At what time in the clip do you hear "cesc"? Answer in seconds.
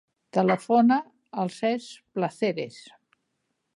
1.57-2.01